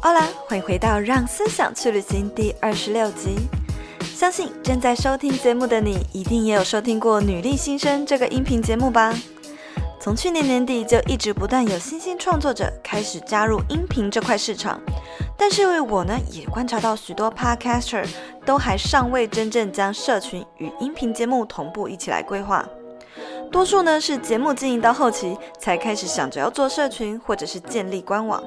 [0.00, 3.36] 好啦，欢迎回到《让思想去旅行》第二十六集。
[4.14, 9.14] 相信正在收听节目的你，一定也有收听过《女力新生》这个音频节目吧？
[10.00, 14.80] 从去年年底就一直不断有新兴创作者开始加入音频这块市场，
[15.38, 18.04] 但是为我呢也观察到许多 Podcaster
[18.44, 22.64] 都还尚未真正将社群与音频节目同步一起来规划，
[23.50, 28.42] 多数呢是节目经营到后期才开始想着要做社群或者是建立官网。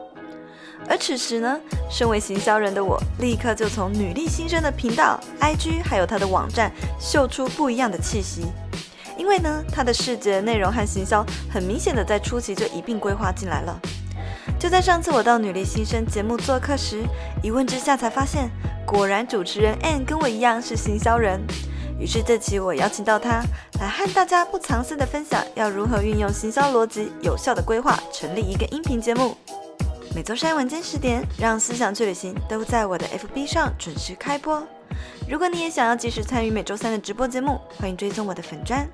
[0.88, 8.46] 而此时呢，身为行销人的我，立刻就从女力新生的频道、IG 还有他的网站嗅出不一样的气息。
[9.18, 13.80] 因为呢，他的视觉内容和行销很明显的在初期就一并规划进来了。
[14.60, 17.04] 就在上次我到女力新生节目做客时，
[17.44, 18.50] 一问之下才发现，
[18.86, 21.42] 果然主持人 Anne 跟我一样是行销人。
[22.00, 23.42] 于是这期我邀请到他
[23.80, 29.38] 来和大家不藏私的分享，要如何运用行销逻辑，有效的规划成立一个音频节目。
[30.14, 34.62] 每周三晚间十点，让思想去旅行都在我的 FB 上准时开播。
[35.30, 38.88] 如果你也想要及时参与每周三的直播节目，欢迎追踪我的粉砖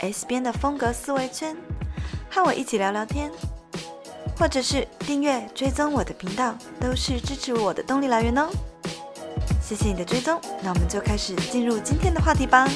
[0.00, 1.56] S 边的风格思维圈，
[2.30, 3.30] 和我一起聊聊天，
[4.38, 8.48] 或者是订阅追踪我的频道，都是支持我的动力来源哦。
[9.60, 12.68] 谢谢你的追踪，那我们就开始进入今天的话题吧。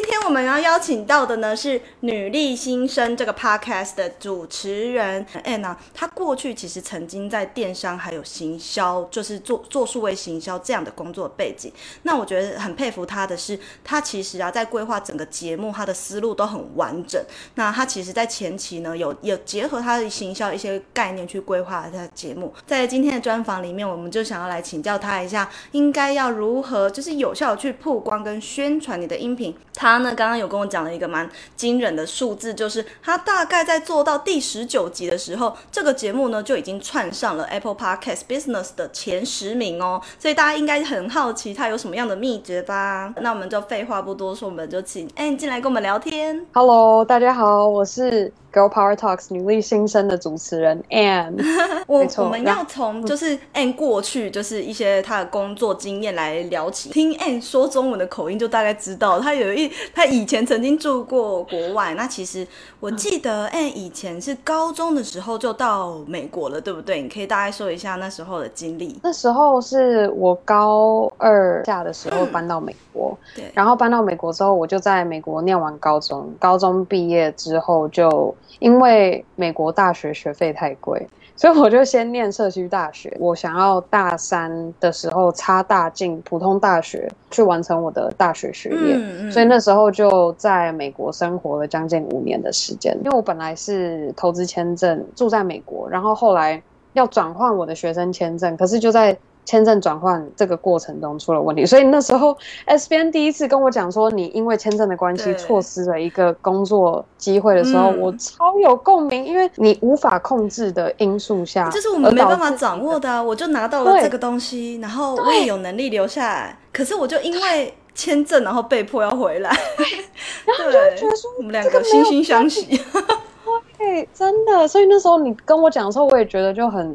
[0.00, 11.72] 今天我们要邀请到的呢是女力新生这个 podcast 的主持人 Anna，，她过去其实曾经在电商还有行销，就是做做数位行销这样的工作背景。
[12.02, 17.20] 那我觉得很佩服她的是，她其实啊在规划整个节目，她的思路都很完整。
[17.56, 22.54] 那她其实在前期呢有有结合她的行销一些概念去规划她的节目。
[22.64, 29.52] 在今天的专访里面，我们就想要来请教她一下，应该要如何就是有效的去曝光跟宣传你的音频。
[29.74, 30.14] 她他呢？
[30.14, 31.26] 刚刚有跟我讲了一个蛮
[31.56, 40.02] 惊人的数字，就是他大概在做到第十九集的时候，这个节目呢就已经串上了 Apple Podcast Business 的前十名哦。
[40.18, 43.14] 所以大家应该很好奇他有什么样的秘诀吧？
[43.22, 46.44] 那我们就废话不多说，我们就请 Ann 进来跟我们聊天。
[46.52, 48.30] Hello，大家好，我是。
[48.50, 51.36] Girl Power Talks 女力新生的主持人 Anne，
[51.86, 56.88] 我我们要从就是 Anne 过去就是一些她的工作经验来聊起。
[56.88, 61.94] 听 Anne 说中文的口音就大概知道，她有一她以前曾经住过国外。
[61.94, 62.46] 那其实
[62.80, 67.02] 我记得 Anne 以前是高中的时候就到美国了，对不对？
[67.02, 68.98] 你可以大概说一下那时候的经历。
[69.02, 78.34] 那时候是我高二下的时候搬到美国，对，然后搬到美国之后，我就在美国念完高中，高中毕业之后就。
[78.58, 83.14] 因为美国大学学费太贵，所以我就先念社区大学。
[83.20, 92.96] 我想要大三的时候插大进普通大学去完成我的大学学业，嗯嗯，所以那时候就在美国生活了将近五年的时间。
[93.04, 96.60] 因为我本来是投资签证住在美国，然后后来
[96.94, 99.16] 要转换我的学生签证，可是就在
[99.48, 102.36] 签证转换这个过程中出了问题，所以那时候
[102.66, 113.22] SBN 第一次跟我讲说，你因为签证的关系错失了一个工作机会的时候，我超有共鸣，因为你无法控制的因素下，就是我们没办法掌握的啊。
[113.22, 119.48] 我就拿到了这个东西，然后我也有能力留下来，可是我就因为签证，然后被迫要回来，
[120.44, 122.78] 然后就觉得说我们两个惺惺相惜。
[123.78, 124.68] 对，真的。
[124.68, 126.94] 所以那时候你跟我讲的时候，我也觉得就很。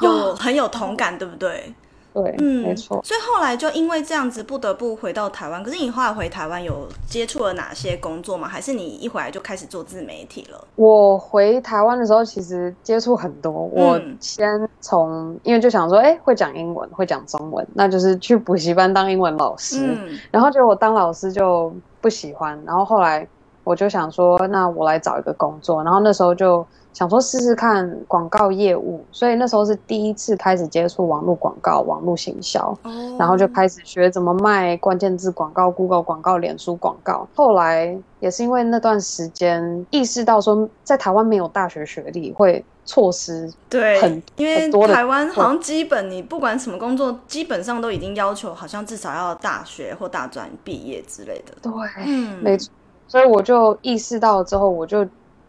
[0.00, 1.74] 有很有同感，对不对？
[2.14, 2.98] 对，嗯，没错。
[3.04, 5.62] 所以后来就因为这样子，不得不回到台湾。
[5.62, 8.48] 可是你后来回台湾有接触了哪些工作吗？
[8.48, 10.64] 还是你一回来就开始做自媒体了？
[10.76, 13.52] 我回台湾的时候，其实接触很多。
[13.52, 19.86] 我先从，因为就想说，哎，会讲英文，会讲中文，那就是去补习班当英文老师。
[19.86, 21.70] 嗯，然后结果我当老师就
[22.00, 23.28] 不喜欢，然后后来
[23.62, 25.84] 我就想说，那我来找一个工作。
[25.84, 26.66] 然后那时候就。
[26.96, 33.20] 想说试试看广告业务，所以那时候是第一次开始接触网络广告、网络行销，oh.
[33.20, 37.28] 然后就开始学怎么卖关键字广告、Google 广告、脸书广告。
[37.34, 51.52] 后来也是因为那段时间意识到说，在台湾没有大学学历会错失对很因为台湾好像基本你不管什么工作，基本上都已经要求好像至少要大学或大专毕业之类的。
[51.60, 51.72] 对，
[52.06, 52.72] 嗯，没错。
[53.06, 55.06] 所以我就意识到之后，我就。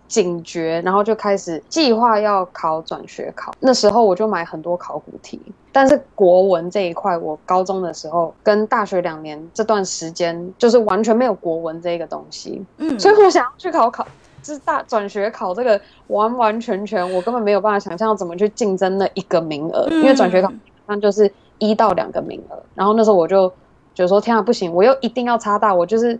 [0.07, 3.53] 警觉，然后就开始计划要考转学考。
[3.59, 5.39] 那时候我就买很多考古题，
[5.71, 12.65] 但是国文这一块，我高中的时候跟大学两年这段时间，就是完全没有国文这个东西。
[12.77, 14.07] 嗯，所以我想要去考考
[14.41, 20.49] 就是大转学考这个完完全全，我根本没有办法想象怎么去竞争那一个名额，嗯、因为转学考
[20.85, 22.57] 那就是一到两个名额。
[22.73, 23.49] 然后那时候我就
[23.93, 26.17] 觉得说，天啊，不行，我又一定要插大，我就是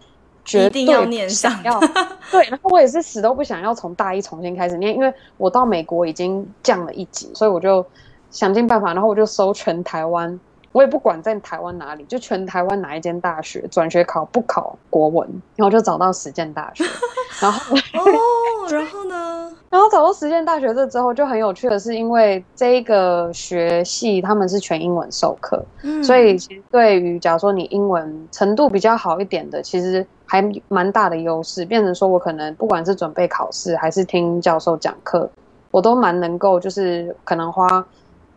[0.47, 1.53] 绝对要念上。
[2.31, 7.85] 对，然后我也是死都不想要从大一重新开始念，因为我到美国已经降了一级，所以我就
[8.31, 10.39] 想尽办法，然后我就搜全台湾。
[10.73, 16.83] 我也不管在台湾哪里，就全台湾哪一间大学转学考不考国文，然后就找到实践大学，
[17.41, 19.51] 然后哦，然后呢？
[19.71, 35.27] 然后找到实践大学这之后，就很有趣的是，因为这个学系他们是全英文授课，嗯，所以其实对于假如说你英文程度比较好一点的，其实还蛮大的优势，变成说我可能不管是准备考试还是听教授讲课，
[35.71, 37.83] 我都蛮能够，就是可能花。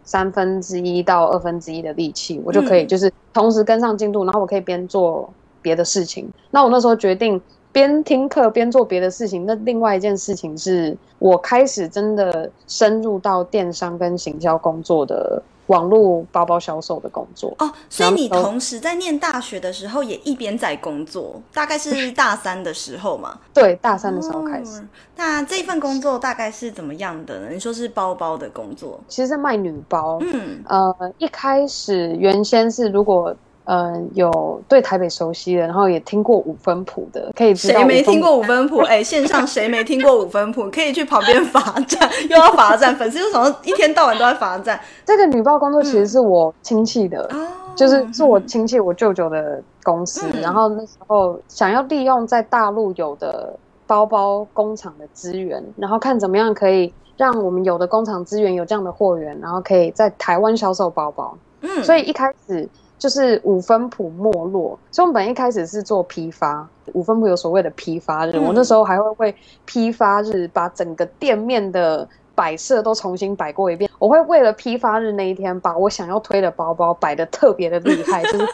[0.03, 5.31] 三分之一到二分之一的力气，我就可以就是同时跟上进度，然后我可以边做
[5.63, 6.29] 别的事情。
[6.51, 7.41] 那我那时候决定
[7.71, 9.47] 边听课边做别的事情。
[9.47, 15.41] 那另外一件事情是我开始真的深入到电商跟行销工作的。
[15.71, 23.39] 网络包包销售的工作哦，所以你同时在念大学的时候也一边在工作，大概是大三的时候嘛？
[23.55, 24.81] 对，大三的时候开始。
[24.81, 24.85] 哦，
[25.17, 27.49] 那这份工作大概是怎么样的呢？
[27.51, 30.19] 你说是包包的工作，其实是卖女包。
[30.21, 33.35] 嗯，呃，一开始原先是如果。
[33.73, 38.79] 嗯，有对台北熟悉的，然后也听过五分谱的，可以知道谁没听过五分谱？
[38.91, 40.69] 哎、欸，线上谁没听过五分谱？
[40.73, 44.81] 可以去旁边罚站，又要罚站，粉丝又什么一天到晚都在罚站。
[45.05, 47.47] 这个女报工作其实是我亲戚的，嗯、
[47.77, 53.55] 就是是我亲戚我舅舅的公司，嗯、然后那时候想要利用在大陆有的
[53.87, 61.39] 包包工厂的资源，然后看怎么样可以让我们有的工厂资源有这样的货源，然后可以在台湾销售包包。
[61.61, 62.69] 嗯，所以一开始。
[63.01, 66.69] 就是五分埔没落，所以我们本一开始是做批发。
[66.93, 73.91] 五分埔有所谓的批发日，嗯、我那时候还会为批发日把整个店面的摆设都重新摆过一遍。
[73.99, 78.47] 我会为了批发日那一天，把我想要推的包包摆的特别的厉害， 就是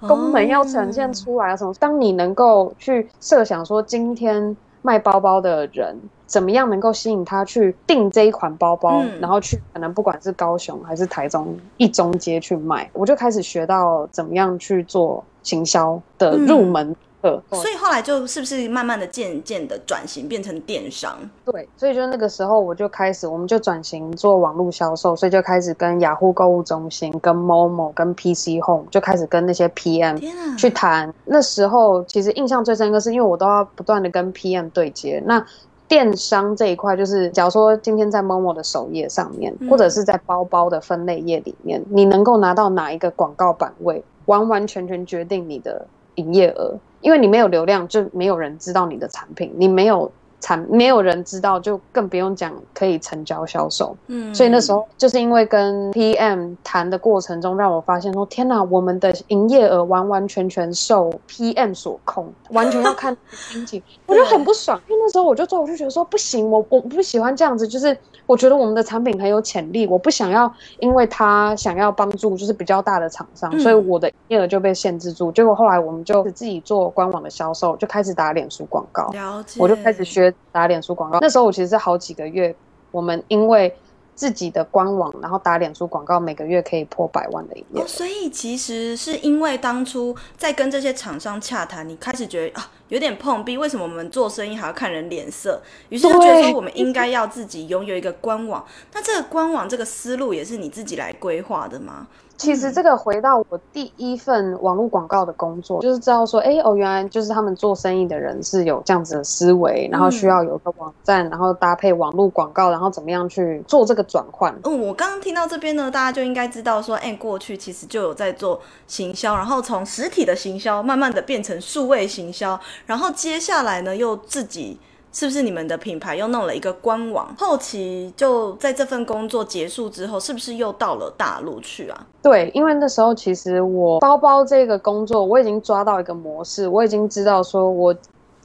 [0.00, 1.72] 功能要呈现出来什么。
[1.80, 4.54] 当你能够去设想说今天。
[4.82, 5.96] 卖包包的人
[6.26, 21.18] 怎么样能够吸引他去订这一款包包，嗯、然后去可能不管是高雄还是台中一中街去卖，我就开始学到怎么样去做行销的入门所以后来就是不是慢慢的渐渐的转型变成电商？
[21.44, 31.08] 对，所以就那个时候我就开始，我们就转型做网络销售，所以就开始跟雅虎购物中心、跟 Momo、跟 PC Home 就开始跟那些 PM 去谈。
[31.08, 35.22] 啊、那时候其实印象最深刻是因为我都要不断的跟 PM 对接。
[35.26, 35.44] 那
[35.86, 45.84] 电商这一块就是，假如说今天在 Momo 的首页上面，嗯、或者是在包包的分类页里面，你能够拿到哪一个广告版位，完完全全决定你的
[46.14, 46.74] 营业额。
[47.00, 49.52] 因为你没有流量，就没有人知道你的产品。
[49.56, 50.10] 你没有
[50.40, 53.96] 产，没有人知道，就更不用讲可以成交销售。
[54.08, 63.82] 嗯，所以那时候就是因为跟 PM 谈的过程中，让我发现说：天哪，我们的营业额完完全全受 PM 所控，完全要看心情。
[64.06, 67.96] 我就很不爽，因为那时候我就做，我就觉得说不行，我我不喜欢这样子，就是。
[68.26, 75.32] 我觉得我们的产品很有潜力，我不想要因为他想要帮助就是比较大的厂商，嗯、所以我的营业额就被限制住。
[75.32, 79.08] 结果后来我们就自己做官网的销售，就开始打脸书广告。
[79.08, 79.60] 了解。
[79.60, 81.18] 我就开始学打脸书广告。
[81.20, 82.54] 那时候我其实是好几个月，
[82.90, 83.74] 我们因为。
[84.12, 87.86] 自己的官网，然后打脸书广告，每个月可以破百万的营业额。
[87.86, 95.60] 所以其实是因为当初在跟这些厂商洽谈，你开始觉得啊有点碰壁，为什么我们做生意还要看人脸色？
[95.88, 98.64] 于是就觉得说我们应该要自己拥有一个官网。
[98.92, 102.06] 那这个官网这个思路也是你自己来规划的吗？
[102.36, 114.58] 其实这个回到我第一份网络广告的工作，就是知道说，哎哦，原来就是他们做生意的人是有这样子的思维，然后需要有一个网站，然后搭配网络广告，然后怎么样去做这个转换。
[114.64, 124.78] 嗯，我刚刚听到这边呢，大家就应该知道说，哎，过去其实就有在做行销，然后从实体的行销慢慢的变成数位行销，然后接下来呢又自己。
[125.12, 127.34] 是不是你们的品牌又弄了一个官网？
[127.36, 132.06] 后期就在这份工作结束之后，是不是又到了大陆去啊？
[132.22, 137.92] 对，因为那时候其实我包包这个工作，我已经抓到一个模式，我已经知道说我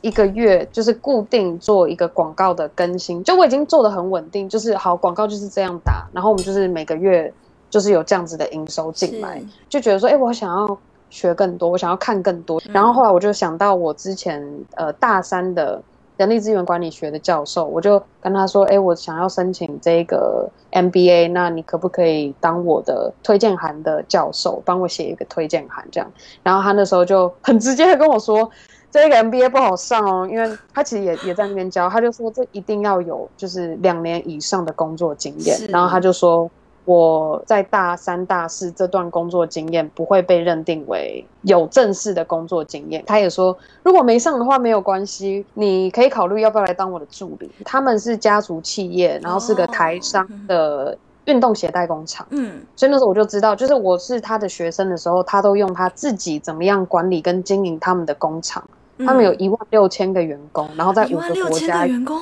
[0.01, 7.31] 一个月就是固定做一个广告的更新，就我已经做的很稳定，就是好广告就是这样打，然后我们就是每个月
[7.69, 9.39] 就是有这样子的营收进来，
[9.69, 10.75] 就觉得说，哎，我想要
[11.15, 14.43] 学更多，我想要看更多，嗯、然后后来我就想到我之前
[14.75, 15.81] 呃大三的。
[16.17, 26.09] 人力资源管理学的教授，我就跟他说：“哎，我想要申请这个 MBA，那你可不可以当我的推荐函的教授，帮我写一个推荐函这样？”
[26.41, 28.49] 然后他那时候就很直接的跟我说
[28.89, 36.49] ：“这个 MBA 不好上哦，因为他其实也也在那边教，他就说这一定要有就是两年以上的工作经验，然后他就说。
[36.85, 43.03] 我在大三、大四这段工作经验不会被认定为有正式的工作经验。
[43.05, 47.49] 他也说，如果没上的话没有关系，你可以考虑要不要来当我的助理。
[47.65, 52.25] 他们是家族企业，然后是个台商的运动鞋带工厂。
[52.29, 58.63] 嗯，所以那时候我就知道，就是我是他的学生的时候，他都用他自己怎么样管理跟经营他们的工厂。
[58.99, 62.21] 他们有一万六千个员工，然后在五个国家，一万六千个员工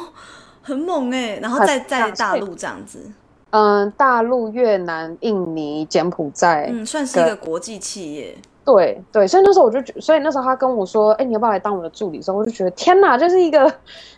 [0.61, 3.11] 很猛哎，然后在在大陆这样子。
[3.53, 8.35] 嗯，大陆、越南、印尼、柬埔寨，嗯，算是一个国际企业。
[8.65, 13.71] 对对，所以那时候我就觉，所以那时候他跟我说，哎、欸，你要不要来当我的助理的时候，我就觉得天哪，这是一个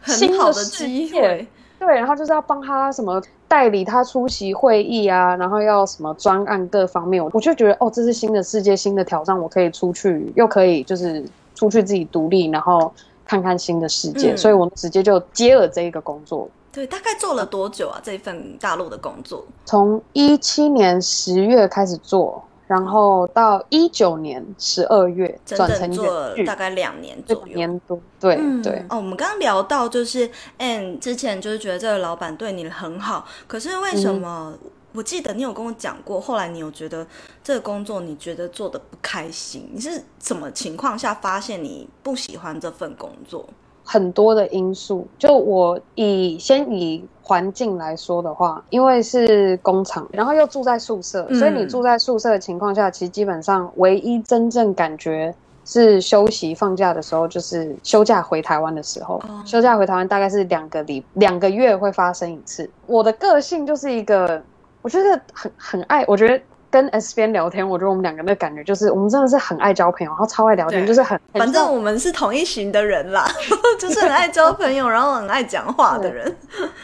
[0.05, 1.45] 新的机会。
[1.77, 11.21] 对，然后就是要帮他什么代理他出席会议啊，然后要什么专案各方面，我就觉得哦，这是新的世界，新的挑战，我可以出去，又可以就是
[11.55, 12.89] 出去自己独立，然后
[13.25, 16.47] 看看新的世界，嗯、所以我直接就接了这一个工作。
[16.75, 18.01] 对，大概做了多久啊？
[18.03, 27.97] 这份大陆的工作，从一七年十月开始做，然后到一九年十二月转成整整做了大概两年左右，年多。
[28.19, 28.85] 对、嗯、对。
[28.89, 30.29] 哦，我们刚刚聊到就是
[30.59, 34.53] Anne 之前就是觉得这个老板对你很好，可是为什么？
[34.61, 37.07] 嗯、我记得你有跟我讲过，后来你有觉得
[37.41, 39.69] 这个工作你觉得做的不开心？
[39.73, 43.47] 你是什么情况下发现你不喜欢这份工作？
[43.87, 59.15] 很多的因素，就我以先以环境来说的话，因为是工厂，然后又住在宿舍，嗯、所以你住在宿舍的情况下，其实基本上唯一真正感觉是休息放假的时候，就是休假回台湾的时候。
[59.27, 62.69] 哦、休假回台湾大概是两个礼两个月会发生一次。
[62.87, 64.41] 我的个性就是一个，
[64.81, 66.43] 我觉得很很爱，我觉得。
[66.75, 73.25] 跟 S 边聊天，我觉得我们两个的感觉就是，我们真的是很爱交朋友，然后超爱聊天，就是很，反正我们是同一型的人啦，
[73.79, 76.35] 就是很爱交朋友，然后很爱讲话的人，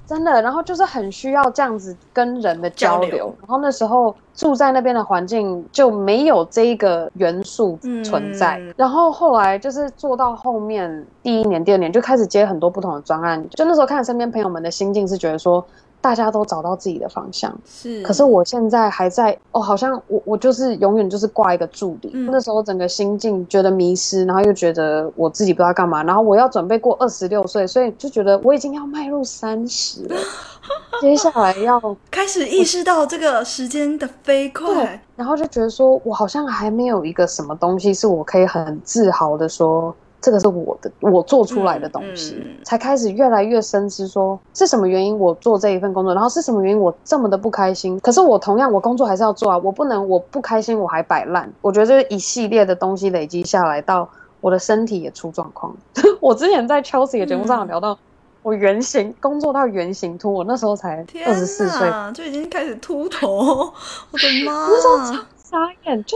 [0.07, 3.09] 真的，然后就是很需要这样子跟人的交流。
[3.09, 3.35] 交流。
[3.41, 15.65] 然后那时候住在那边的环境就没有这一个元素存在，嗯、然后后来就是做到后面第一年、第二年就开始接很多不同的专案，就那时候看身边朋友们的心境是觉得说。
[16.01, 18.01] 大家都找到自己的方向，是。
[18.01, 22.09] 可是我现在还在哦，好像我我就是永远就是挂一个助理。
[22.13, 30.15] 嗯、那时候整个心境觉得迷失，然后又觉得我自己不知道干嘛，然后我要准备过二十六岁，所以就觉得我已经要迈入三十了，
[30.99, 31.79] 接下来要
[32.09, 39.95] 开始意识到这个时间的飞快，然后就觉得说我好像还没有一个什么东西是我可以很自豪的说。
[40.21, 47.99] 这个是我的，我做出来的东西，嗯嗯、才开始越来越深知说是什么原因我做这一份工作，然后是什么原因我这么的不开心。
[48.01, 51.51] 可是我同样我工作还是要做啊，我不能我不开心我还摆烂。
[51.59, 54.07] 我觉得这一系列的东西累积下来，到
[54.41, 55.75] 我的身体也出状况。
[56.21, 57.97] 我之前在 Chelsea 的节目上有聊到，
[58.43, 63.73] 我圆形、嗯、工作到圆形秃，我那时候才二十四岁就已经开始秃头，
[64.11, 64.67] 我的妈！
[64.69, 66.15] 那时候超傻眼，就。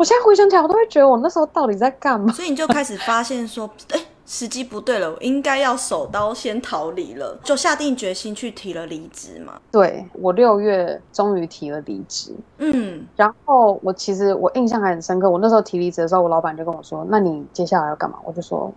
[0.00, 2.32] 我现在回想起来，我都会觉得我那时候到底在干嘛？
[2.32, 9.60] 所以你就开始发现说， 哎，时机不对了，我应该要手刀先逃离了，就下定决心去提了离职嘛。
[9.70, 18.72] 对，我六月终于提了离职，嗯，然后我其实我印象还很深刻，我那时候提离职的时候，我老板就跟我说：“那你接下来要干嘛？”我就说：“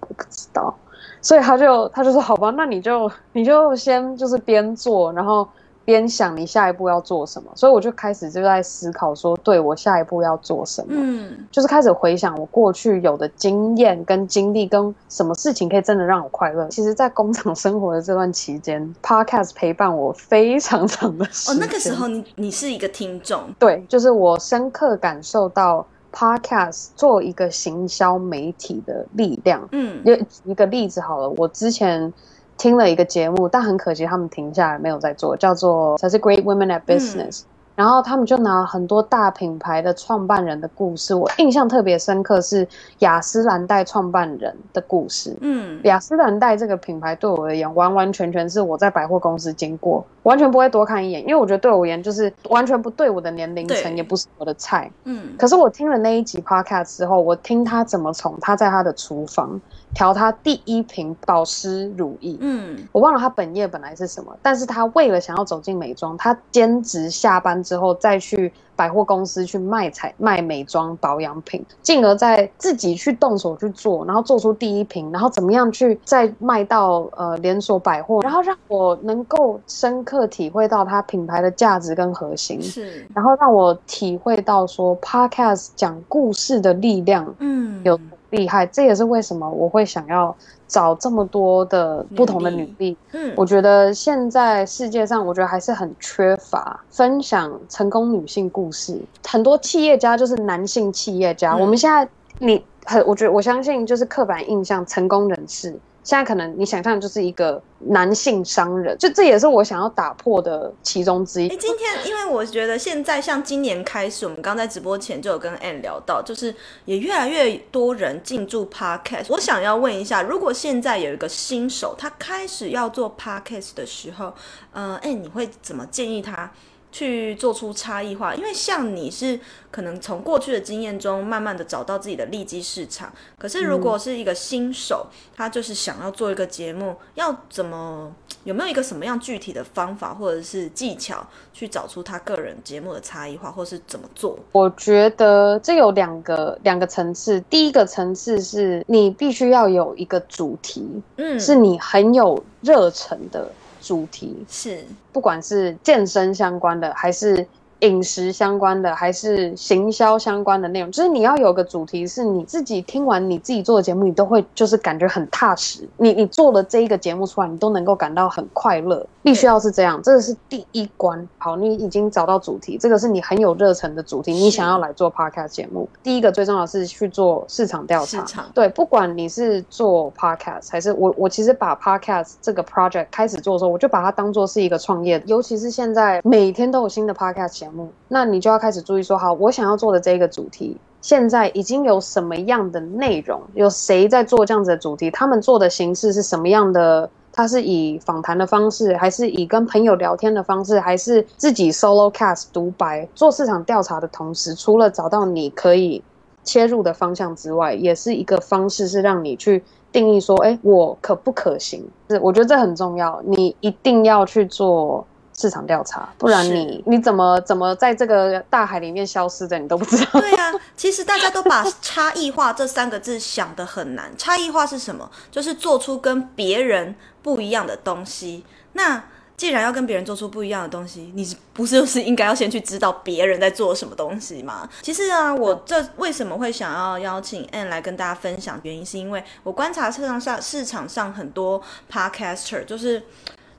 [0.00, 0.74] 我不知道。”
[1.20, 5.46] 所以他就他就说：“好吧，那你就你就先就是边做，然后。”
[5.84, 16.66] 边想你下一步要做什么，所以我就开始就在思考说，对我下一步要做什么，嗯，就是开始回想我过去有的经验跟经历，跟什么事情可以真的让我快乐。
[16.68, 21.56] 其实，在工厂生活的这段期间，Podcast 陪伴我非常长的时间。
[21.56, 29.68] 哦，那个时候你你是一个听众，对，就是我深刻感受到 Podcast 做一个行销媒体的力量。
[29.72, 32.12] 嗯，就一个例子好了，我之前。
[32.56, 37.42] 听了一个节目，但很可惜他们停下来没有在做，叫做才是 Great Women at Business。
[37.42, 37.44] 嗯
[37.76, 42.64] 然后他们就拿很多大品牌的创办人的故事，我印象特别深刻是
[43.00, 45.36] 雅诗兰黛创办人的故事。
[45.40, 54.88] 嗯，雅诗兰黛这个品牌对我而言，完完全全是我在百货公司经过，完全不会多看一眼，因为我觉得对我而言就是完全不对我的年龄层，也不是我的菜。
[55.02, 59.60] 嗯，可是我听了那一集 Podcast 之后，我听他怎么从他在他的厨房
[59.94, 62.36] 调他第一瓶保湿乳液。
[62.40, 67.54] 嗯，我忘了他本业本来是什么，但是他为了想要走进美妆，他兼职下班。
[67.64, 87.98] 之后再去百货公司去卖彩卖美妆保养品，进而再自己去动手去做，然后做出第一瓶，然后怎么样去再卖到呃连锁百货，然后让我能够深刻体会到它品牌的价值跟核心，是，然后让我体会到说 Podcast 讲故事的力量，嗯，有。
[88.34, 88.66] 厉害。
[88.66, 90.34] 这也是为什么我会想要
[90.66, 92.96] 找这么多的不同的女力。
[93.12, 99.00] 嗯，我觉得现在世界上，我觉得还是很缺乏分享成功女性故事。
[99.26, 101.52] 很多企业家就是男性企业家。
[101.52, 105.74] 嗯、我们现在你很，我觉得我相信就是刻板印象，成功人士。
[106.04, 111.48] 现在可能你想象就是一个男性商人，就这也是我想要打破的其中之一。
[111.48, 119.26] 哎，今天因为我觉得现在像今年开始，我们刚在直播前就有跟 Ann 聊到，就是也越来越多人进驻 Podcast。
[119.30, 124.34] 我想要问一下，如果现在有一个新手，他开始要做 Podcast 的时候，
[124.72, 126.52] 呃，Ann 你会怎么建议他？
[126.94, 129.36] 去做出差异化，因为像你是
[129.72, 144.38] 可能从过去的经验中慢慢的找到自己的利基市场，可是如果是一个新手，嗯、他就是想要做一个节目，要怎么 有没有一个什么样具体的方法或者是技巧去找出他个人节目的差异化，或是怎么做？
[144.52, 153.50] 我觉得这有两个两个层次，第一个层次是你必须要有一个主题，嗯，是你很有热忱的。
[153.84, 154.44] 主题。
[154.48, 157.46] 是，不管是健身相关的，还是
[157.84, 165.88] 饮食相关的，还是行销相关的内容，就是你要有个主题，是你自己听完你自己做的节目，你都会就是感觉很踏实。
[165.98, 169.06] 你你做了这一个节目出来，你都能够感到很快乐。
[169.22, 171.26] 必须要是这样，这个是第一关。
[171.38, 175.88] 好，你已经找到主题，这个是你很有热忱的主题，你想要来做 podcast 节目。
[176.02, 178.06] 第一个最重要的是去做市场调查。
[178.06, 178.44] 市场。
[178.52, 185.22] 对，不管你是做 podcast 还是我，我其实把 podcast 这个 project 开始做的时候，我就把它当做是一个创业。
[185.24, 187.73] 尤其是现在每天都有新的 podcast 节目，
[188.08, 193.40] 那你就要开始注意说，好，我想要做的这个主题，现在已经有什么样的内容？
[193.54, 195.10] 有谁在做这样子的主题？
[195.10, 197.08] 他们做的形式是什么样的？
[197.32, 203.08] 他是以访谈的方式，还是以跟朋友聊天的方式，还是自己 solo cast 独白？
[203.14, 206.00] 做市场调查的同时，除了找到你可以
[206.44, 211.84] 切入的方向之外，也是一个方式，是让你去定义说，哎，我可不可行？
[212.08, 215.04] 是，我觉得这很重要，你一定要去做。
[215.36, 220.20] 市场调查，不然你你怎么怎么在这个大海里面消失的，你都不知道。
[220.20, 224.10] 对呀、啊，其实大家都把差异化这三个字想得很难。
[224.16, 225.10] 差异化是什么？
[225.32, 228.44] 就是做出跟别人不一样的东西。
[228.74, 229.02] 那
[229.36, 234.68] 既然要跟别人做出不一样的东西，你不是就是应该要先去知道别人在做什么东西吗？
[234.82, 238.60] 其实啊，我这为什么会想要邀请 Anne 来跟大家分享？
[238.62, 241.60] 原因是因为我观察市场上市场上很多
[241.92, 243.02] Podcaster 就是。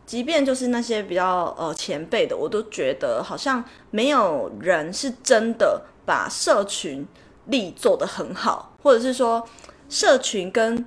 [0.06, 7.06] 即便就是那些比较呃前辈的，我都觉得好像没有人是真的把社群
[7.48, 9.48] 力做得很好，或者是说
[9.90, 10.86] 社群跟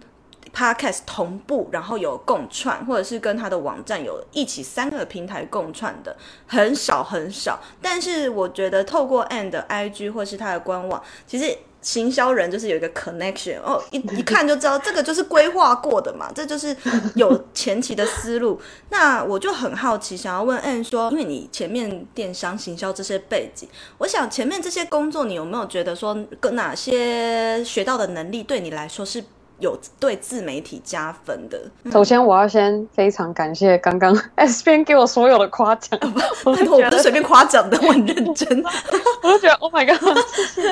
[0.55, 7.59] Podcast 同步，然后有共串，或者是跟他的网站有一起三个平台共串的很少很少。
[7.81, 11.57] 但是我觉得透过 And 的 IG 或是他的官网，其实。
[11.81, 16.77] 行销人就是有一个 connection 哦，一一看就知道这个就是规划过的嘛，这就是
[17.15, 18.61] 有前期的思路。
[18.91, 29.23] 那我就很好奇，想要问 N 说，因为你前面电商行销这些背景，我想前面这些工作，你有没有觉得说，跟哪些学到的能力对你来说是？
[29.59, 31.61] 有对自媒体加分的。
[31.91, 35.99] 首先，我要先非常感谢刚刚 S 边给我所有的夸奖，
[36.45, 36.57] 我不
[36.97, 38.65] 是随便夸奖的， 我很认真。
[39.23, 40.17] 我就觉得 Oh my God，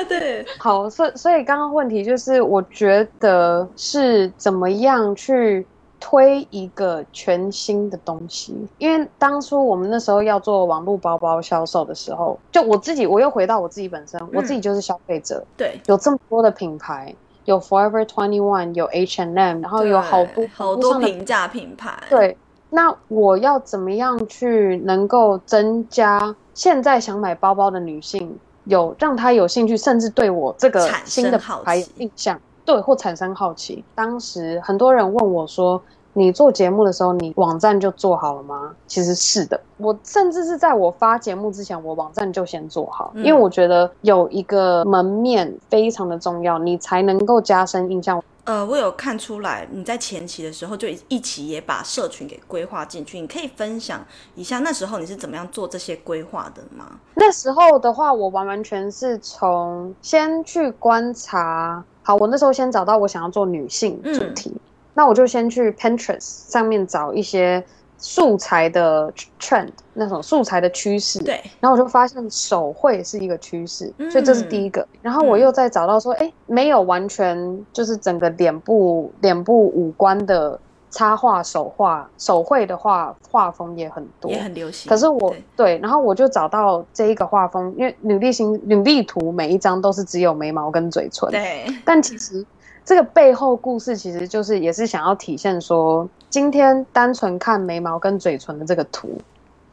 [0.07, 5.65] 对，好，所以所以刚刚问题就是，我觉得是怎么样去
[5.99, 8.55] 推一个全新的东西？
[8.77, 17.13] 因为当初我们那时候要做网络包包销售的时候，就我自己，我又回到我自己本身，嗯、我自己就是消费者，对，有这么多的品牌。
[17.47, 21.97] 有 Forever Twenty One，有 H&M，然后有好多好多平价品牌。
[22.09, 22.37] 对，
[22.69, 33.83] 那我要怎么样去能够增加现在想买包包的女性有让她有兴趣，甚至对我这个新的品牌有印象，对，或产生好奇。
[33.95, 35.81] 当时很多人问我说。
[36.17, 38.73] 你做节目的时候，你网站就做好了吗？
[38.87, 48.19] 其实是的，我甚至是在我发节目之前，我网站就先做好，因为我觉得有一个门面非常的重要，你才能够加深印象。
[48.45, 54.03] 呃，我有看出来你在前期的时候就一起也把社群给规划进去，你可以分享
[54.33, 56.99] 一下那时候你是怎么样做这些规划的吗？
[57.13, 64.49] 那时候的话，我完完全是从先去观察，好，我那时候先找到我想要做女性主题。
[64.55, 64.59] 嗯
[64.97, 67.63] 那我就先去 Pinterest 上面找一些
[67.99, 71.19] 素材的 trend，那种素材的趋势。
[71.19, 71.39] 对。
[71.59, 74.87] 然后我就发现手绘是一个趋势，嗯、所以这是第一个。
[75.03, 84.89] 然后我又再找到说，哎、嗯，没有完全就是整个脸部脸部五官的插画手画手绘的话，画风也很多，也很流行。
[84.89, 91.29] 可是我对，对，然后我就找到这一个画风，因为女力型女力图每一张都是只有眉毛跟嘴唇。
[91.29, 91.67] 对。
[91.85, 92.43] 但其实。
[92.87, 99.19] 这个背后故事其实就是也是想要体现说，今天单纯看眉毛跟嘴唇的这个图，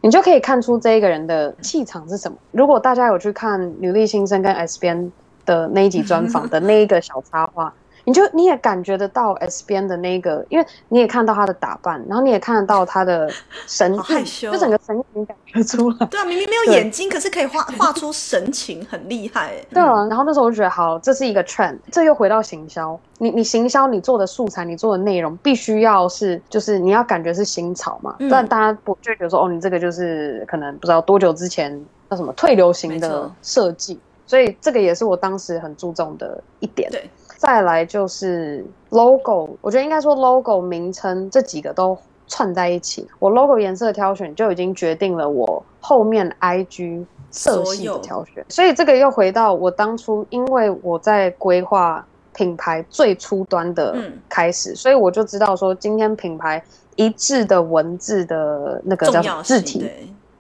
[0.01, 2.37] 你就可以看出这一个人的气场是什么。
[2.51, 5.13] 如果大家有去看《女力新生》跟 S B N
[5.47, 7.73] 的那一集专访的那一个小插画。
[8.05, 13.31] 你就你也感觉得到 S 边的那个，因为你也看到他的打扮，然后你也看得到他的
[13.67, 16.07] 神害羞，就整个神情感觉出来。
[16.07, 19.55] 对啊，明明没有眼睛，可是可以画画出神情，很厉害。
[19.71, 22.99] 对啊，然后那时候我就觉得，好，这是一个 trend，这又回到行销。
[23.19, 33.99] 你你行销，你做的素材，你做的内容，必须要是就是你要感觉是新潮嘛，不然大家不就觉得说，哦，你这个就是可能不知道多久之前叫什么退流行的设计。
[34.27, 36.91] 所以这个也是我当时很注重的一点。
[36.91, 37.09] 对。
[37.45, 43.07] 再来就是 logo，我觉得应该说 logo 名称这几个都串在一起。
[43.19, 48.45] 我 logo 颜色挑选就已经决定了我后面 IG 色系的挑选。
[48.49, 52.05] 所以这个又回到我当初，因为我在规划
[52.35, 53.95] 品牌最初端的
[54.29, 56.65] 开始，所以我就知道说，今天品牌
[56.97, 59.87] 一致的文字的那个叫字体。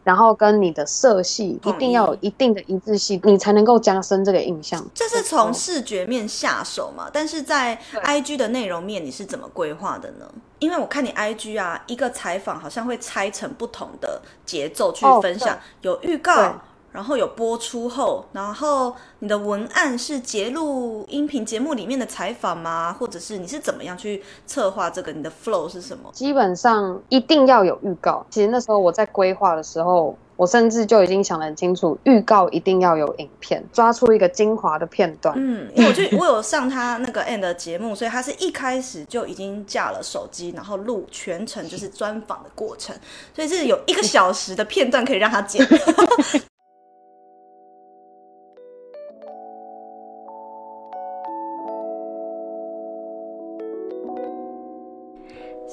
[0.04, 4.80] 然后跟你的色系一定要有一定的一致性，你才能够加深这个印象。
[4.94, 7.10] 这是从视觉面下手嘛？
[7.12, 10.30] 但是在 IG 的内容面，你是怎么规划的呢？
[10.58, 16.54] 因为我看你 IG 啊，一个采访好像会拆成不同的节奏去分享，有预告。
[16.94, 22.92] 然后有播出后，然后你的文案是截录音频节目里面的采访吗？
[22.96, 25.10] 或者是你是怎么样去策划这个？
[25.10, 26.08] 你的 flow 是什么？
[26.12, 28.24] 基本上一定要有预告。
[28.30, 35.34] 其实那时候我在规划的时候，我甚至就已经想得很清楚，预告一定要有影片，抓出一个精华的片段。
[35.36, 42.94] 嗯，因为我就我有上他那个 end 的节目，所以他是一开始就已经架了手机，然后录全程就是专访的过程，
[43.34, 45.66] 所以是有一个小时的片段可以让他剪。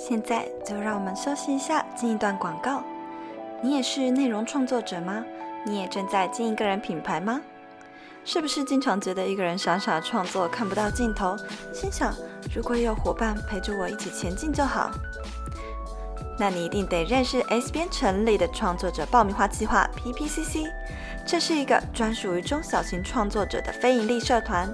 [0.04, 2.82] 现在就让我们休息一下，进一段广告。
[3.62, 5.24] 你也是内容创作者吗？
[5.64, 7.40] 你也正在经营个人品牌吗？
[8.26, 11.38] 是不是经常觉得一个人傻傻创作看不到尽头，
[11.72, 12.12] 心想
[12.52, 14.90] 如果有伙伴陪着我一起前进就好？
[16.40, 20.66] 那你一定得认识 S 编成立的创作者爆米花计划 （PPCC），
[21.28, 24.68] 这是一个专属于中小型创作者的非营利社团。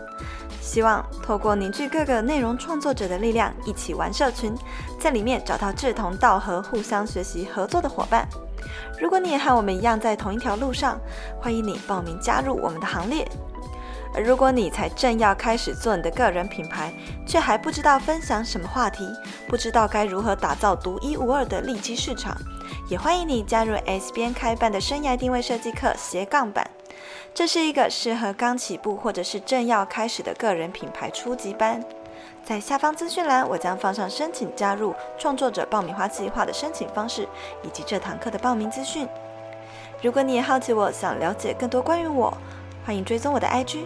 [0.68, 4.54] 希望透过凝聚各个内容创作者的力量，一起玩社群，
[5.00, 8.28] 在里面找到志同道合、互相学习、合作的伙伴。
[9.00, 11.00] 如果你也和我们一样在同一条路上，
[11.40, 13.26] 欢迎你报名加入我们的行列。
[14.14, 16.94] 而如果你才正要开始做你的个人品牌，
[17.26, 19.08] 却还不知道分享什么话题，
[19.48, 22.36] 不知道该如何打造独一无二的利基市场，
[22.90, 26.70] 也欢迎你加入 S 编开办的生涯定位设计课斜杠版。
[27.38, 31.86] 这是一个适合刚起步或者是正要开始的个人品牌初级班，
[32.44, 37.30] 在下方资讯栏我将放上申请加入创作者爆米花计划的申请方式
[37.62, 39.08] 以及这堂课的报名资讯。
[40.02, 42.36] 如果你也好奇我，想了解更多关于我，
[42.84, 43.86] 欢迎追踪我的 IG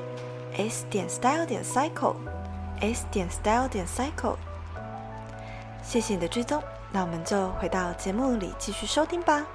[0.55, 2.15] s 点 style 点 cycle
[2.79, 4.37] s 点 style 点 cycle。
[5.83, 9.45] 谢谢你的追踪，那我们就回到节目里继续收听吧。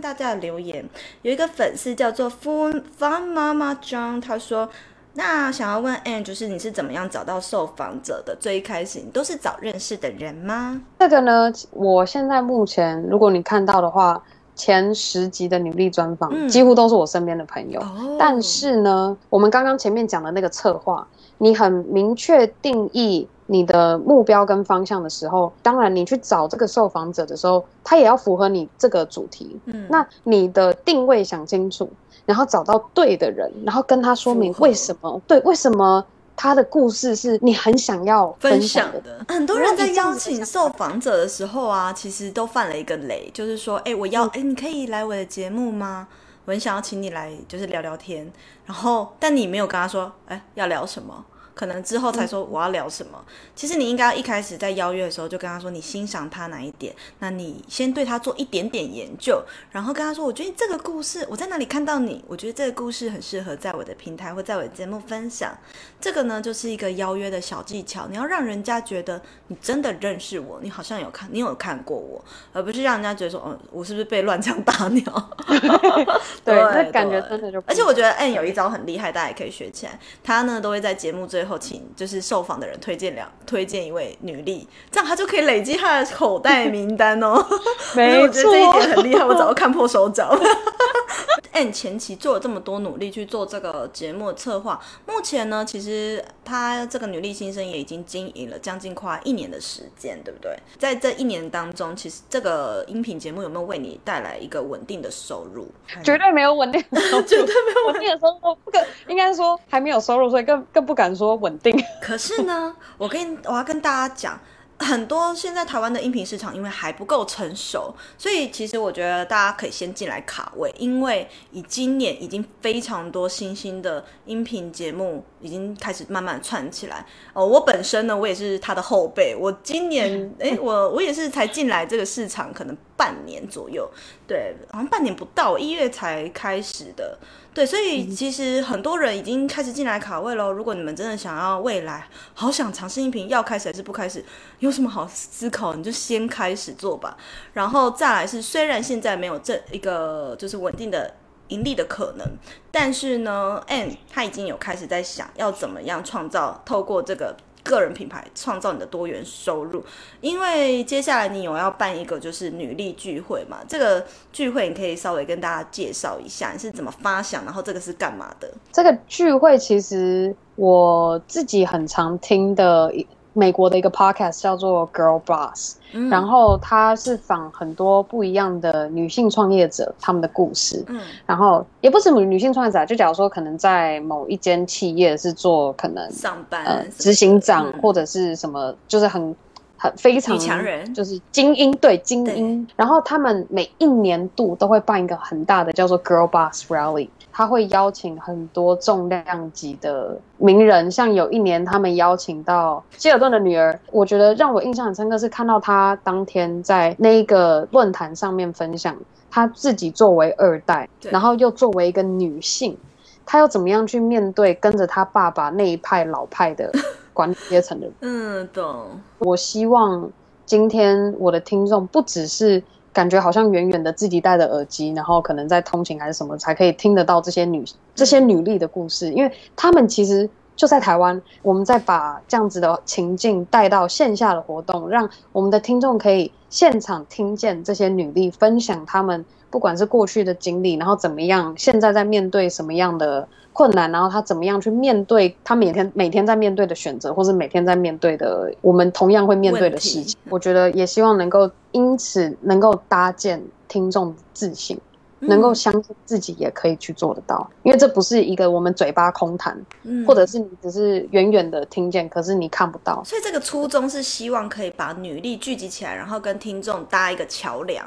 [0.00, 0.84] 大家的留言，
[1.22, 4.68] 有一个粉丝叫做 Fun Fun 妈妈 John，他说
[5.14, 8.36] ：“那想要问 Ann，就是你是怎么样找到受访者的？
[8.40, 14.22] 最一开始你都是找认识的人吗？”这个呢，我现在目前，如果你看到的话，
[14.54, 17.80] 前十集的女力专访，嗯、几乎都是我身边的朋友。
[17.80, 21.06] 哦、但是呢，我们刚刚前面讲的那个策划，
[21.38, 23.28] 你很明确定义。
[23.50, 29.58] 你的目标跟方向的时候，当然你去找这个受访者的时候，他也要符合你这个主题。
[29.64, 31.90] 嗯，那你的定位想清楚，
[32.24, 36.04] 然后找到对的人，然后跟他说明为什么对，为什么
[36.36, 39.24] 他的故事是你很想要分享的。
[39.28, 46.06] 很多人在邀请受访者的时候啊，其实都犯了一个雷，就是说，哎，我要，哎，你可以来我的节目吗？
[46.46, 48.32] 我很想要请你来，就是聊聊天。
[48.64, 51.24] 然后，但你没有跟他说，哎，要聊什么？
[51.54, 53.22] 可能之后才说我要聊什么。
[53.26, 65.56] 嗯、其实你应该一开始在邀约的时候就跟他说你欣赏他哪一点，那你先对他做一点点研究，然后跟他说，我觉得这个故事我在哪里看到你，我觉得这个故事很适合在我的平台或在我的节目分享。
[66.00, 75.30] 这个呢就是一个邀约的小技巧，你要让人家觉得你真的认识我，你好像有看，你有看过我，而不是让人家觉得说，嗯，我是不是被乱枪打鸟？
[76.44, 77.62] 对，那 感觉真的就。
[77.66, 79.98] 而且我觉得 Ann 有一招很厉害，大家也可以学起来。
[80.24, 87.42] 他呢都会在节目最最后请就是受访的人推荐两推荐一位女力，这样他就可以累积他的口袋名单哦。
[87.96, 90.38] 没错，我觉得这一点很厉害，我早就看破手脚。
[91.54, 100.54] Anne 前期做了这么多努力去做这个节目策划，目前呢，其实他这个女力新生也已经经营了将近快一年的时间，对不对？
[100.78, 105.66] 在这一年当中，其实这个音频节目有没有为你带来一个稳定的收入？
[106.04, 111.74] 绝对没有稳定的收入，绝对没有稳定的收入，不可应该说还没有收入，所以更更不敢说稳定。
[112.00, 114.40] 可是呢， 我跟我要跟大家讲。
[114.82, 127.04] 很多现在台湾的音频市场因为还不够成熟，所以其实我觉得大家可以先进来卡位，因为以今年已经非常多新兴的音频节目已经开始慢慢串起来。
[127.34, 133.90] 哦，我本身呢，我也是他的后辈，我今年 诶，我我也是才进来这个市场，可能半年左右，
[134.26, 137.18] 对，好像半年不到，一月才开始的。
[137.54, 140.52] 对，所以其实很多人已经开始进来卡位喽。
[140.52, 144.22] 如果你们真的想要未来，好想尝试一瓶，要开始还是不开始，
[144.58, 145.74] 有什么好思考？
[145.74, 147.16] 你就先开始做吧。
[147.54, 151.14] 然后再来是，虽然现在没有这一个就是稳定的
[151.48, 152.26] 盈利的可能，
[152.70, 157.34] 但是呢，Anne 他已经有开始在想要怎么样创造，透过这个。
[157.62, 159.84] 个人品牌创造你的多元收入，
[160.20, 168.52] 因为接下来你有要办一个就是女力聚会嘛，这个聚会你可以稍微跟大家介绍一下你是怎么发想，然后这个是干嘛的？
[168.72, 172.92] 这个聚会其实我自己很常听的。
[173.32, 180.84] 美国的一个 podcast 叫做 Girl Boss，嗯，然后它是访很多不一样的女性创业者，他们的故事。
[180.88, 189.34] 嗯，然后也不是女女性创业者，就假如说可能在某一间企业是做可能上班呃执行长或者是什么，就是很
[189.76, 192.66] 很非常强人，就是精英对精英。
[192.76, 197.08] 然后他们每一年度都会办一个很大的叫做 Girl Boss Rally。
[197.32, 208.96] 他会邀请很多重量级的名人，像有一年他们邀请到希尔顿的女儿，我觉得让我印象很深刻是看到她当天在那个论坛上面分享
[209.30, 212.76] 她自己作为二代，然后又作为一个女性，
[213.24, 216.70] 她要怎么样去面对跟着他爸爸那一派老派的
[217.14, 217.94] 管理阶层的人。
[218.00, 218.86] 嗯，懂。
[219.18, 220.10] 我希望
[220.44, 222.62] 今天我的听众不只是。
[222.92, 231.20] 感觉好像远远的自己戴着耳机，然后可能在通勤还是什么，才可以听得到这些女这些女力的故事，因为她们其实就在台湾。
[231.42, 243.28] 我们在把这样子的情境带到线下的活动，让我们的听众可以现场听见这些女力分享她们不管是过去的经历，然后怎么样，现在在面对什么样的。
[243.52, 250.16] 困难，然后他怎么样去面对他每天每天在面对的选择，或是每天在面对的我们同样会面对的事情。
[250.28, 254.78] 我觉得也希望能够因此能够搭建听众自信，
[255.18, 257.50] 嗯，能够相信自己也可以去做得到。
[257.64, 263.02] 因为这不是一个我们嘴巴空谈，嗯，或者是你只是远远的听见，可是你看不到。
[263.04, 267.84] 所以这个初衷是希望可以把女力聚集起来，然后跟听众搭一个桥梁。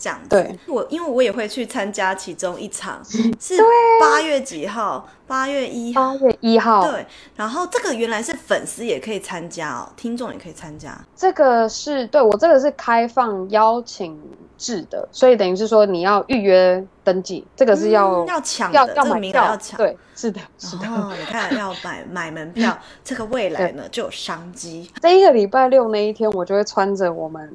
[0.00, 3.04] 这样子，对，我因为我也会去参加其中一场，
[3.38, 3.54] 是
[4.00, 5.06] 八月几号？
[5.26, 6.00] 八月一号。
[6.02, 6.90] 八月一号。
[6.90, 10.98] 对，然后这个原来是粉丝也可以参加哦，听众也可以参加。
[11.14, 14.18] 这个是对我这个是开放邀请
[14.56, 19.76] 制的，所以等于是说你要预约登记，这个是要、嗯、要抢要要买票，要抢。
[19.76, 20.86] 对，是的，是的。
[20.88, 24.90] 哦，你看要买买门票， 这个未来呢就有商机。
[25.02, 27.54] 这一个礼拜六那一天，我就会穿着我们。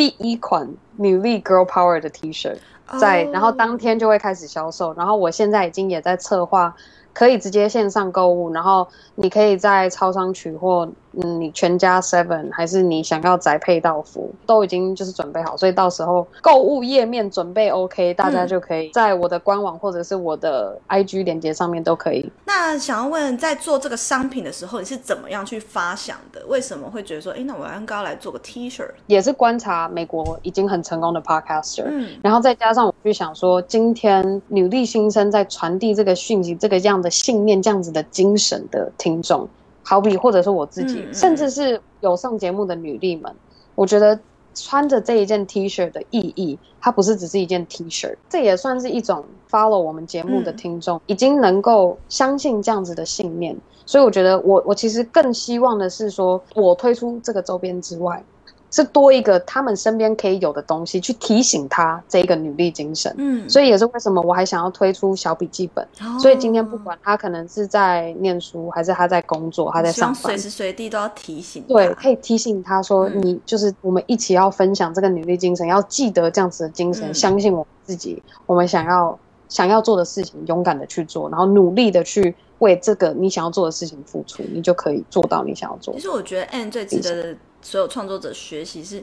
[0.00, 2.56] 第一款女力 Girl Power 的 T 恤
[2.98, 3.34] 在，oh.
[3.34, 4.94] 然后当天就会开始销售。
[4.94, 6.74] 然后我现在已经也在策划，
[7.12, 10.90] 可以直接线上购物，然后你可以在超商取货。
[11.12, 22.30] 嗯，你全家 seven 还是你想要宅配到府，都已经就是准备好，所以到时候购物页面准备 OK，大家就可以在我的官网或者是我的 IG 链接上面都可以。
[22.44, 26.40] 那想要问，在做这个商品的时候，你是怎么样去发想的？
[26.46, 28.84] 为什么会觉得说，哎，那我要应来做个 T 恤？
[29.06, 39.48] 也是观察美国已经很成功的 Podcaster，嗯，然后再加上我去想说，今天女力新生在传递这个讯息，这个这样的信念，这样子的精神的听众。
[39.82, 43.34] 好比，或者是我自己，甚至是有上节目的女力们，
[43.74, 44.18] 我觉得
[44.54, 53.56] 穿着这一件 T 恤的意义，它不是只是一件 T 恤，这也算是一种 follow 我们节目的听众，已经能够相信这样子的信念。
[53.86, 58.22] 所以我觉得我，我我其实更希望的是说，我推出这个周边之外。
[58.70, 63.12] 是多一个他们身边可以有的东西，去提醒他这个女力精神。
[63.18, 65.84] 嗯，所以也是为什么我还想要推出小笔记本。
[66.00, 66.18] 哦。
[66.18, 71.62] 所以今天不管他可能是在念书，还是他在工作，他在上班，随时随地都要提醒。
[71.68, 85.92] 对，可以提醒他说：“你就是我们一起要分享这个女力精神，嗯，要记得这样子的精神，嗯，相信我们自己，我们想要想要做的事情，勇敢的去做，然后努力的去为这个你想要做的事情付出，你就可以做到你想要做。
[85.94, 89.02] 其实我觉得 Anne 最值得所有创作者学习是。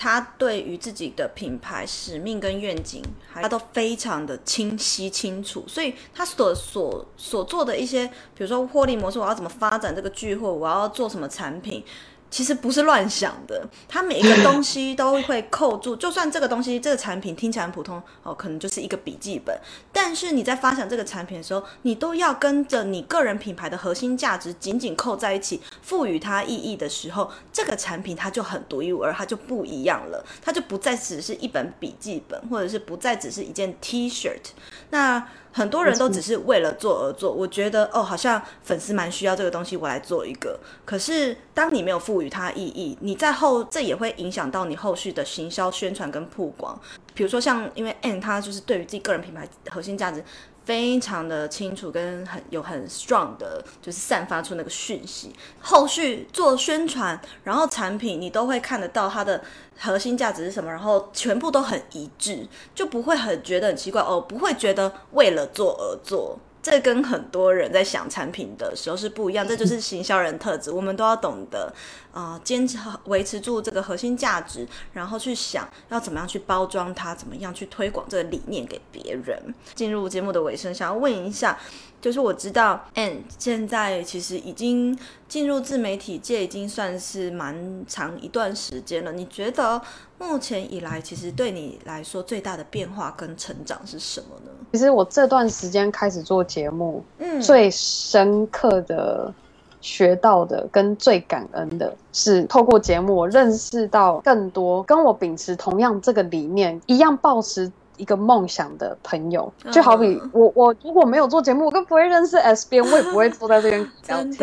[0.00, 3.02] 他对于自己的品牌使命跟愿景，
[3.34, 11.82] 他都非常的清晰清楚，所以他所所所做的一些，比如说获利模式，我要怎么发展这个聚会，我要做什么产品。
[12.30, 15.96] 其实不是乱想的，它每一个东西都会扣住。
[15.96, 19.58] 就算这个东西、这个产品听起来很普通哦，可能就是一个笔记本，
[19.92, 34.50] 但是你在发想这个产品的时候，你都要跟着你个人品牌的核心价值紧紧扣在一起，赋予它意义的时候，这个产品它就很独一无二，它就不一样了，它就不再只是一本笔记本，或者是不再只是一件 T-shirt。
[34.90, 35.26] 那
[35.58, 40.58] 很多人都只是为了做而做，我觉得哦，好像粉丝蛮需要这个东西，我来做一个。
[40.84, 46.78] 可是当你没有赋予它意义，你在后这也会影响到你后续的行销宣传跟曝光。
[47.12, 50.22] 比如说像因为 Anne 他就是对于自己个人品牌核心价值。
[50.68, 55.34] 非常的清楚，跟很有很 strong 的，就是散发出那个讯息。
[55.62, 59.42] 后续做宣传，然后产品你都会看得到它的
[59.78, 66.38] 核心价值是什么，然后全部都很一致，就不会很觉得很奇怪哦，不会觉得为了做而做。
[66.70, 70.70] 这跟很多人在想产品的时候是不一样， 这就是行销人特质。
[70.70, 71.72] 我们都要懂得，
[72.12, 79.54] 啊，坚持维持住这个核心价值，然后去想要怎么样去包装它，怎么样去推广这个理念给别人。
[79.74, 81.58] 进入节目的尾声，想要问一下。
[82.00, 84.96] 就是我知道，Anne 现在其实已经
[85.28, 89.12] 进入自媒体界，已经算是蛮长一段时间了。
[89.12, 89.80] 你觉得
[90.18, 94.50] 目前以来，其实对你来说最大的变化跟成长是什么呢？
[94.72, 99.34] 其实我这段时间开始做节目，嗯，最深刻的
[99.80, 107.72] 学到的跟最感恩的是，透过节目我认识到更多跟我秉持同样这个理念一样抱持。
[107.98, 114.34] 一个梦想的朋友，就好比我，我如果没有做节目，我更不会认识 S 边， 我也不会坐在这边聊天。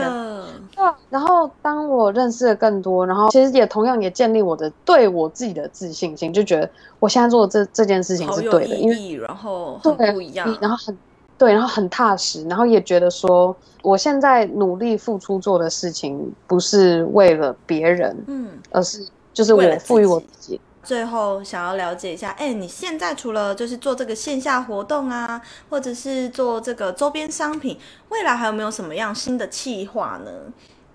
[0.76, 0.86] 对。
[1.10, 10.96] 然后当我认识了更多，然后其实也同样也建立我的对我自己的自信心，就觉得我现在做的这这件事情是对的，因为然后很不一样，然后很
[11.38, 20.60] 对，然后很踏实，然后也觉得说我现在努力付出做的事情不是为了别人，嗯，而是就是我赋予我自己。
[20.86, 27.78] 最后想要了解一下，哎，你现在除了就是做这个线下活动啊，或者是做这个周边商品，
[28.10, 30.32] 未来还有没有什么样新的计划呢？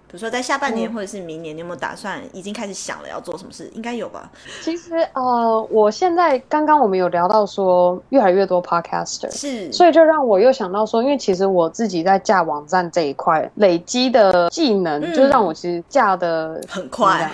[0.06, 3.70] 比如说在下半年或者是明年，你有没有打算已经开始想了要做什么事？
[3.72, 4.28] 应该有吧。
[4.60, 17.30] 其实呃，我现在刚刚我们有聊到说越来越多 podcaster 是，所以就让我又想到说，因为其实我自己在架网站这一块累积的技能，嗯、就让我其实架的很快，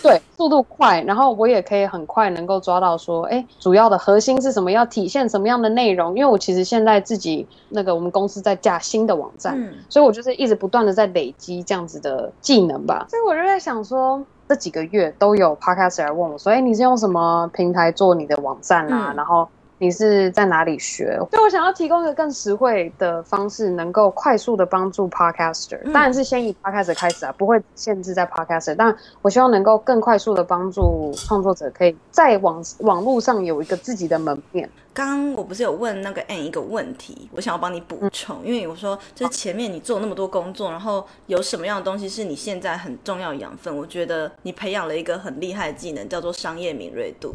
[0.00, 6.14] 对，速度快，然后我也可以很快能够抓到说，哎，主要的核心是什么，要体现什么样的内容？
[6.16, 19.12] 因为我其实现在自己那个我们公司在架新的网站，嗯、所以我就是一直不断的在累积这样子的技能吧，所以我就在想说，这几个月都有 Podcaster 来问我说，哎，你是用什么平台做你的网站啊？
[19.12, 21.18] 嗯、然后你是在哪里学？
[21.30, 25.82] 所以我想要提供一个更实惠的方式，能够快速的帮助 Podcaster。
[25.92, 28.74] 当然是先以 Podcaster 开始啊，不会限制在 Podcaster。
[28.76, 34.68] 但我希望能够更快速的帮助创作者，可以在网网络上有一个自己的门面。
[34.92, 43.76] 刚刚我不是有问那个 Anne 一个问题，我想要帮你补充，因为我说就是前面你做那么多工作，然后有什么样的东西是你现在很重要的养分？
[43.76, 47.34] 我觉得你培养了一个很厉害的技能，叫做商业敏锐度，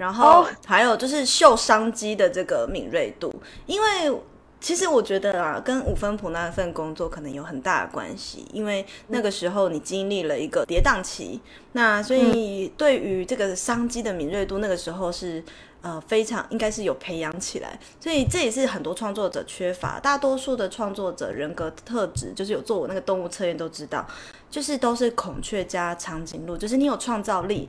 [0.00, 3.30] 然后还有就是嗅商机的这个敏锐度。
[3.66, 3.86] 因为
[4.58, 11.40] 其实我觉得啊，跟五分谱那份工作可能有很大的关系，因为那个时候你经历了一个跌宕期，
[11.72, 15.44] 那所以对于这个商机的敏锐度，那个时候是。
[15.82, 19.98] 呃，非常应该是有培养起来，所以这也是很多创作者缺乏。
[19.98, 24.06] 大多数的创作者人格特质，就是有做我那个动物测验都知道，
[24.50, 27.66] 就是都是孔雀加长颈鹿，就是你有创造力，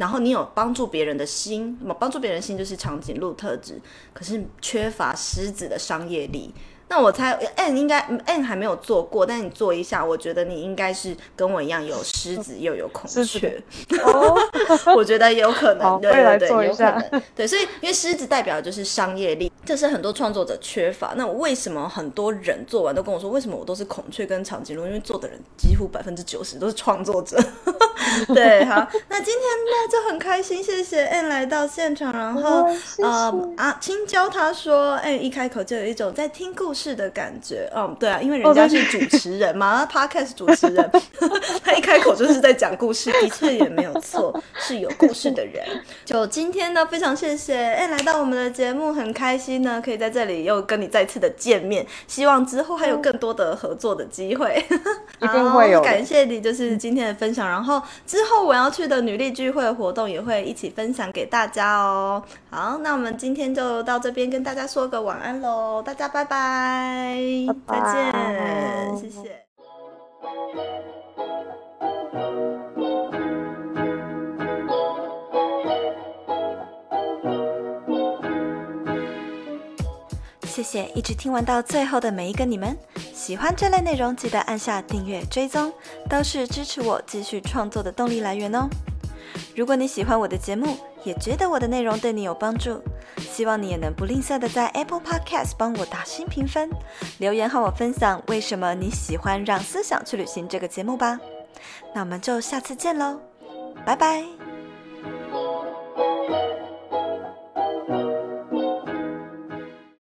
[0.00, 3.78] 然后你有帮助别人的心，那么帮助别人的心就是长颈鹿特质，
[4.14, 6.54] 可是缺乏狮子的商业力。
[6.90, 13.62] 那我猜，Anne 应该 Anne 还没有做过，但你做一下，我觉得你应该是跟我一样有狮子又有孔雀，
[14.02, 14.36] 哦，
[14.96, 21.14] 我觉得有可能，对对对，有可能，对，所以因为狮子代表的就是商业力，这是很多创作者缺乏。
[21.16, 24.84] 那为什么很多人做完都跟我说，为什么我都是孔雀跟长颈鹿？
[24.84, 27.38] 因为做的人几乎百分之九十都是创作者，
[28.34, 28.74] 对，好，
[29.08, 32.66] 那今天呢就很开心，谢谢 Ann 来到现场，然后
[32.98, 40.90] 呃啊青椒他说，哎，一开口就有一种在听故事的感觉，嗯，对啊，因为人家是主持人嘛， Podcast 主持人，
[41.64, 44.39] 他一开口就是在讲故事，的确也没有错，
[44.70, 45.64] 是有故事的人。
[46.06, 54.64] 就今天呢，非常谢谢 Ann 来到我们的节目，很开心呢，可以在这里又跟你再次的见面，希望之后还有更多的合作的机会，
[55.20, 55.82] 一定会有。
[55.82, 62.22] 感谢你，就是今天的分享，然后之后我要去的女力聚会活动也会一起分享给大家哦。
[62.48, 67.18] 好，那我们今天就到这边跟大家说个晚安喽，大家拜拜，
[67.66, 69.44] 拜拜，再见，谢谢。
[80.50, 82.76] 谢谢一直听完到最后的每一个你们，
[83.14, 85.72] 喜欢这类内容记得按下订阅追踪，
[86.08, 88.68] 都是支持我继续创作的动力来源哦。
[89.54, 92.82] 如果你喜欢我的节目，也觉得我的内容对你有帮助，
[93.16, 96.68] 希望你也能不吝啬的在 Apple Podcast 帮我打新评分，
[97.18, 101.20] 留言和我分享为什么你喜欢《让思想去旅行》这个节目吧。
[101.94, 103.20] 那我们就下次见喽，
[103.86, 104.39] 拜拜。